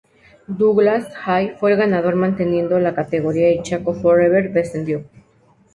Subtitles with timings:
[0.47, 5.05] Douglas Haig fue el ganador, manteniendo la categoría, y Chaco For Ever descendió.